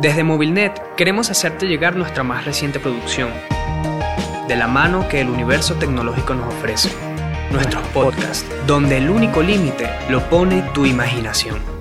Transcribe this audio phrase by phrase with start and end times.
[0.00, 3.30] Desde Movilnet queremos hacerte llegar nuestra más reciente producción,
[4.48, 6.90] de la mano que el universo tecnológico nos ofrece,
[7.52, 11.73] nuestros podcasts, donde el único límite lo pone tu imaginación.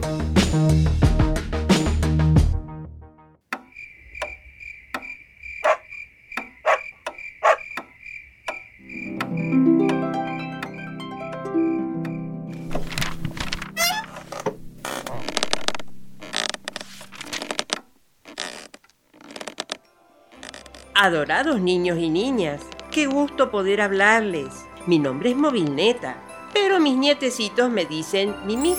[21.03, 24.47] Adorados niños y niñas, qué gusto poder hablarles.
[24.87, 26.15] Mi nombre es Movilneta,
[26.53, 28.73] pero mis nietecitos me dicen Mimi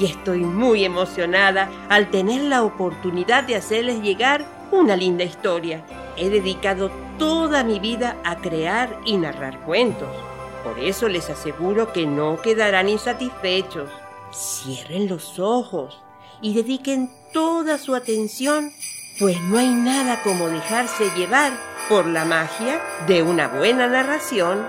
[0.00, 5.84] y estoy muy emocionada al tener la oportunidad de hacerles llegar una linda historia.
[6.16, 10.10] He dedicado toda mi vida a crear y narrar cuentos.
[10.64, 13.88] Por eso les aseguro que no quedarán insatisfechos.
[14.32, 16.02] Cierren los ojos
[16.42, 18.72] y dediquen toda su atención
[19.18, 21.52] pues no hay nada como dejarse llevar
[21.88, 24.64] por la magia de una buena narración.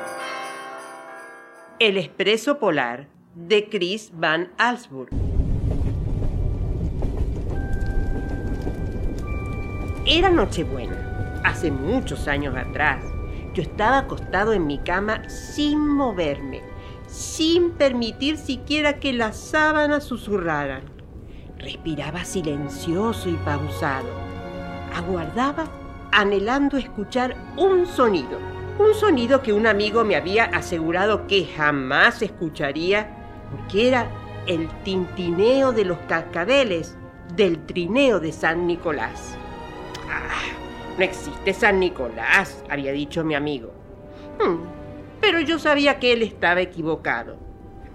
[1.80, 5.10] El Expreso Polar de Chris Van Allsburg.
[10.06, 13.04] Era Nochebuena, hace muchos años atrás.
[13.54, 16.62] Yo estaba acostado en mi cama sin moverme,
[17.08, 20.91] sin permitir siquiera que las sábanas susurraran.
[21.62, 24.32] Respiraba silencioso y pausado
[24.96, 25.66] aguardaba
[26.12, 28.40] anhelando escuchar un sonido,
[28.80, 33.10] un sonido que un amigo me había asegurado que jamás escucharía,
[33.50, 34.08] porque era
[34.48, 36.98] el tintineo de los cascabeles
[37.36, 39.38] del trineo de San Nicolás.
[40.10, 43.72] Ah, no existe San Nicolás, había dicho mi amigo.
[44.40, 44.58] Hmm,
[45.22, 47.38] pero yo sabía que él estaba equivocado.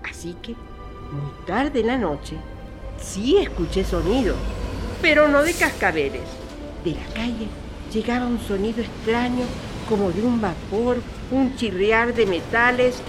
[0.09, 2.37] Así que, muy tarde en la noche,
[3.01, 4.35] sí escuché sonido,
[5.03, 6.23] pero no de cascabeles
[6.85, 7.49] de la calle
[7.93, 9.45] llegaba un sonido extraño
[9.89, 10.99] como de un vapor,
[11.31, 13.01] un chirriar de metales.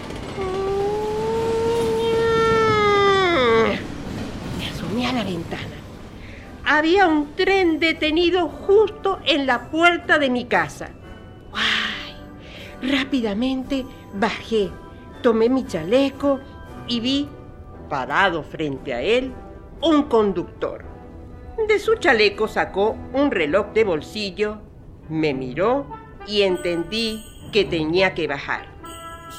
[4.58, 5.64] Me asomé a la ventana.
[6.66, 10.90] Había un tren detenido justo en la puerta de mi casa.
[11.54, 12.90] ¡Ay!
[12.90, 14.70] Rápidamente bajé,
[15.24, 16.40] tomé mi chaleco
[16.88, 17.30] y vi,
[17.90, 19.34] parado frente a él,
[19.82, 20.84] un conductor.
[21.68, 24.60] De su chaleco sacó un reloj de bolsillo,
[25.10, 25.88] me miró
[26.28, 28.68] y entendí que tenía que bajar.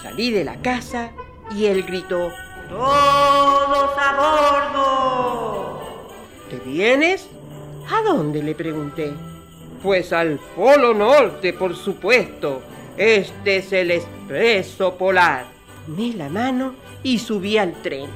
[0.03, 1.13] Salí de la casa
[1.57, 2.31] y él gritó,
[2.69, 5.81] ¡Todos a bordo!
[6.51, 7.29] ¿Te vienes?
[7.91, 8.43] ¿A dónde?
[8.43, 9.13] le pregunté.
[9.83, 12.63] Pues al Polo Norte, por supuesto.
[12.97, 15.47] Este es el expreso polar.
[15.87, 18.11] Me la mano y subí al tren.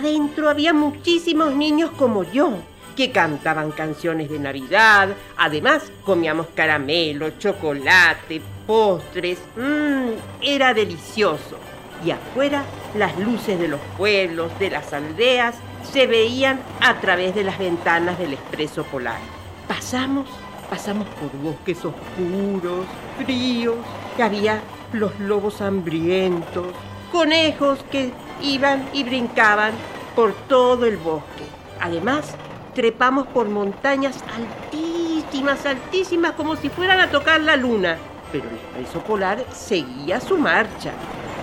[0.00, 2.54] Adentro había muchísimos niños como yo,
[2.96, 5.10] que cantaban canciones de Navidad.
[5.36, 9.38] Además, comíamos caramelo, chocolate, postres.
[9.56, 11.58] Mmm, era delicioso.
[12.02, 12.64] Y afuera,
[12.96, 18.18] las luces de los pueblos, de las aldeas, se veían a través de las ventanas
[18.18, 19.20] del expreso polar.
[19.68, 20.30] Pasamos,
[20.70, 22.86] pasamos por bosques oscuros,
[23.22, 23.76] fríos,
[24.16, 24.62] que había
[24.94, 26.68] los lobos hambrientos,
[27.10, 28.12] conejos que
[28.42, 29.72] iban y brincaban
[30.14, 31.44] por todo el bosque.
[31.80, 32.34] Además,
[32.74, 37.96] trepamos por montañas altísimas, altísimas, como si fueran a tocar la luna.
[38.32, 40.92] Pero el expreso polar seguía su marcha.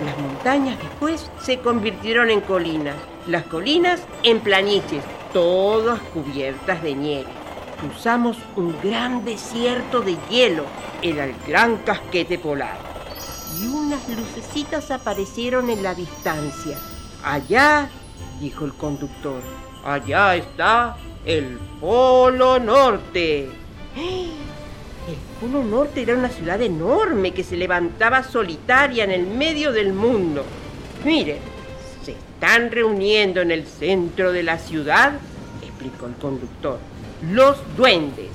[0.04, 2.94] Las montañas después se convirtieron en colinas,
[3.26, 5.02] las colinas en planicies,
[5.32, 7.30] todas cubiertas de nieve.
[7.80, 10.64] Cruzamos un gran desierto de hielo,
[11.02, 12.87] era el gran casquete polar
[13.56, 16.78] y unas lucecitas aparecieron en la distancia.
[17.24, 17.88] Allá,
[18.40, 19.42] dijo el conductor,
[19.84, 23.48] allá está el Polo Norte.
[23.96, 29.92] El Polo Norte era una ciudad enorme que se levantaba solitaria en el medio del
[29.92, 30.44] mundo.
[31.04, 31.38] Mire,
[32.04, 35.12] se están reuniendo en el centro de la ciudad,
[35.62, 36.78] explicó el conductor,
[37.32, 38.30] los duendes.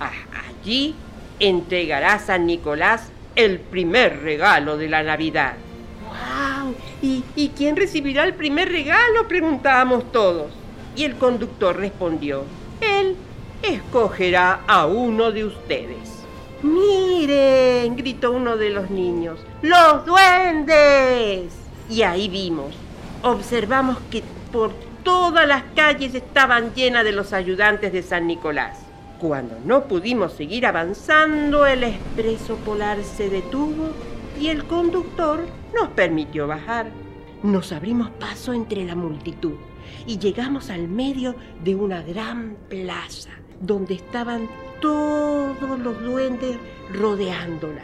[0.00, 0.12] Ah,
[0.50, 0.94] allí
[1.38, 5.54] entregará San Nicolás el primer regalo de la Navidad.
[6.02, 6.74] ¡Wow!
[7.02, 9.28] ¿Y, quién recibirá el primer regalo?
[9.28, 10.50] preguntábamos todos.
[10.96, 12.44] Y el conductor respondió,
[12.80, 13.16] él
[13.62, 16.24] escogerá a uno de ustedes.
[16.62, 21.52] Miren, gritó uno de los niños, los duendes.
[21.90, 22.74] Y ahí vimos,
[23.22, 24.72] observamos que por
[25.04, 28.85] todas las calles estaban llenas de los ayudantes de San Nicolás.
[29.20, 33.92] Cuando no pudimos seguir avanzando, el expreso polar se detuvo
[34.38, 36.90] y el conductor nos permitió bajar.
[37.42, 39.54] Nos abrimos paso entre la multitud.
[40.06, 41.34] y llegamos al medio
[41.64, 43.30] de una gran plaza
[43.60, 44.48] donde estaban
[44.80, 46.58] todos los duendes
[46.92, 47.82] rodeándola.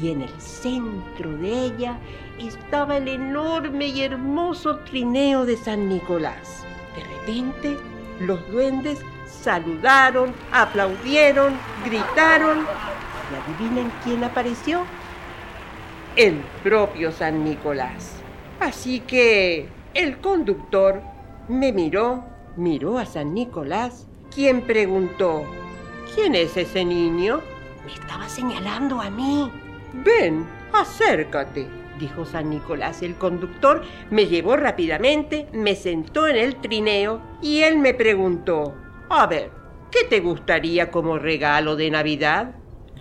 [0.00, 1.98] Y en el centro de ella
[2.38, 6.64] estaba el enorme y hermoso trineo de San Nicolás.
[6.94, 7.76] De repente,
[8.20, 11.54] los duendes saludaron, aplaudieron,
[11.84, 12.66] gritaron.
[13.30, 14.84] ¿Y adivinen quién apareció?
[16.16, 18.14] El propio San Nicolás.
[18.60, 21.02] Así que el conductor
[21.48, 22.24] me miró,
[22.56, 25.44] miró a San Nicolás, quien preguntó,
[26.14, 27.40] ¿quién es ese niño?
[27.86, 29.50] Me estaba señalando a mí.
[29.92, 31.66] Ven, acércate,
[31.98, 33.02] dijo San Nicolás.
[33.02, 38.74] El conductor me llevó rápidamente, me sentó en el trineo y él me preguntó,
[39.10, 39.50] a ver,
[39.90, 42.54] ¿qué te gustaría como regalo de Navidad?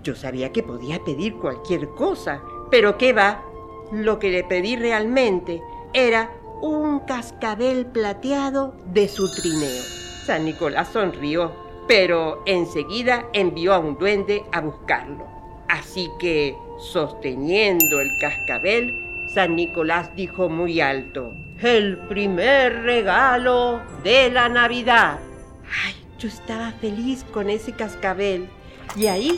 [0.03, 3.43] Yo sabía que podía pedir cualquier cosa, pero ¿qué va?
[3.91, 5.61] Lo que le pedí realmente
[5.93, 6.31] era
[6.61, 9.83] un cascabel plateado de su trineo.
[10.25, 11.51] San Nicolás sonrió,
[11.87, 15.25] pero enseguida envió a un duende a buscarlo.
[15.69, 18.93] Así que, sosteniendo el cascabel,
[19.33, 25.19] San Nicolás dijo muy alto, el primer regalo de la Navidad.
[25.85, 28.49] Ay, yo estaba feliz con ese cascabel.
[28.95, 29.35] Y ahí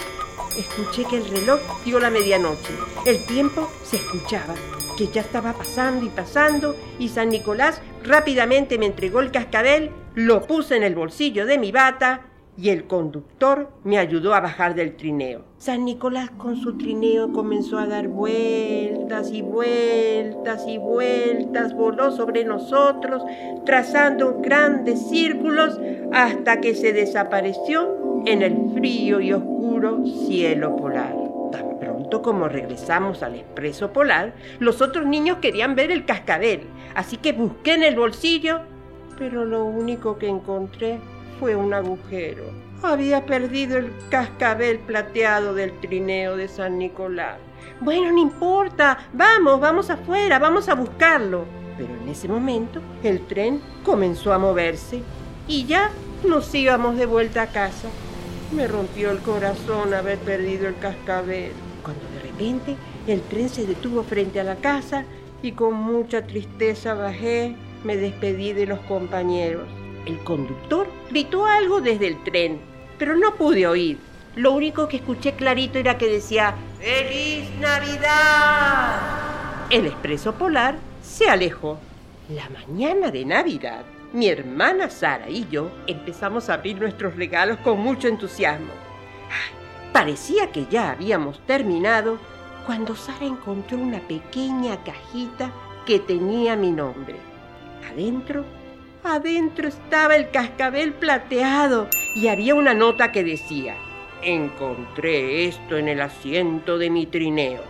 [0.58, 2.74] escuché que el reloj dio la medianoche.
[3.06, 4.56] El tiempo se escuchaba
[4.98, 10.46] que ya estaba pasando y pasando, y San Nicolás rápidamente me entregó el cascabel, lo
[10.46, 12.29] puse en el bolsillo de mi bata
[12.62, 15.44] y el conductor me ayudó a bajar del trineo.
[15.58, 22.44] San Nicolás con su trineo comenzó a dar vueltas y vueltas y vueltas, voló sobre
[22.44, 23.24] nosotros,
[23.66, 25.80] trazando grandes círculos
[26.12, 31.30] hasta que se desapareció en el frío y oscuro cielo polar
[32.22, 36.62] como regresamos al expreso polar, los otros niños querían ver el cascabel,
[36.96, 38.62] así que busqué en el bolsillo,
[39.18, 41.00] pero lo único que encontré
[41.40, 42.44] fue un agujero.
[42.84, 47.38] Había perdido el cascabel plateado del trineo de San Nicolás.
[47.82, 51.46] Bueno, no importa, vamos, vamos afuera, vamos a buscarlo.
[51.78, 55.02] Pero en ese momento el tren comenzó a moverse
[55.48, 55.92] y ya
[56.28, 57.88] nos íbamos de vuelta a casa.
[58.54, 61.54] Me rompió el corazón haber perdido el cascabel
[61.84, 62.76] cuando de repente
[63.08, 65.06] el tren se detuvo frente a la casa
[65.42, 69.79] y con mucha tristeza bajé, me despedí de los compañeros.
[70.06, 72.60] El conductor gritó algo desde el tren,
[72.98, 73.98] pero no pude oír.
[74.36, 79.00] Lo único que escuché clarito era que decía ¡Feliz Navidad!
[79.70, 81.80] El expreso polar se alejó.
[82.30, 87.80] La mañana de Navidad, mi hermana Sara y yo empezamos a abrir nuestros regalos con
[87.80, 88.72] mucho entusiasmo.
[89.92, 92.18] Parecía que ya habíamos terminado
[92.66, 95.52] cuando Sara encontró una pequeña cajita
[95.86, 97.16] que tenía mi nombre.
[97.92, 98.46] Adentro,
[99.04, 103.76] adentro estaba el cascabel plateado y había una nota que decía,
[104.22, 107.64] encontré esto en el asiento de mi trineo.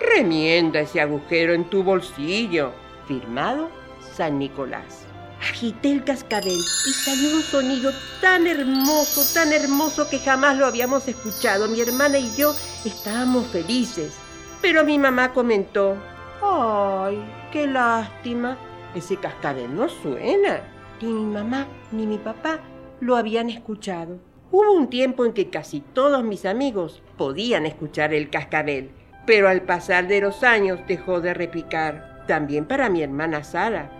[0.00, 2.72] Remienda ese agujero en tu bolsillo.
[3.06, 3.70] Firmado
[4.14, 5.06] San Nicolás.
[5.40, 7.90] Agité el cascabel y salió un sonido
[8.20, 11.68] tan hermoso, tan hermoso que jamás lo habíamos escuchado.
[11.68, 12.54] Mi hermana y yo
[12.84, 14.16] estábamos felices.
[14.60, 15.96] Pero mi mamá comentó,
[16.42, 17.18] ¡ay,
[17.50, 18.56] qué lástima!
[18.94, 20.62] Ese cascabel no suena.
[21.00, 22.60] Ni mi mamá ni mi papá
[23.00, 24.18] lo habían escuchado.
[24.52, 28.90] Hubo un tiempo en que casi todos mis amigos podían escuchar el cascabel,
[29.26, 32.24] pero al pasar de los años dejó de repicar.
[32.26, 33.90] También para mi hermana Sara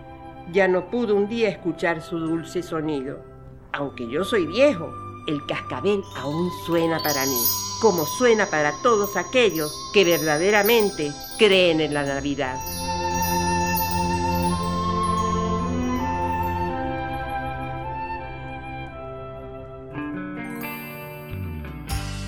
[0.51, 3.23] ya no pudo un día escuchar su dulce sonido.
[3.71, 4.91] Aunque yo soy viejo,
[5.27, 7.41] el cascabel aún suena para mí,
[7.81, 12.57] como suena para todos aquellos que verdaderamente creen en la Navidad.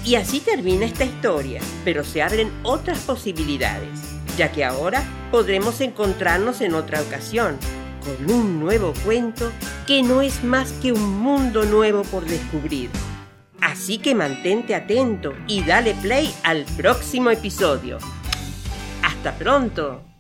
[0.05, 3.89] Y así termina esta historia, pero se abren otras posibilidades,
[4.37, 7.57] ya que ahora podremos encontrarnos en otra ocasión
[8.03, 9.51] con un nuevo cuento
[9.87, 12.89] que no es más que un mundo nuevo por descubrir.
[13.61, 17.97] Así que mantente atento y dale play al próximo episodio.
[19.01, 20.12] ¡Hasta pronto!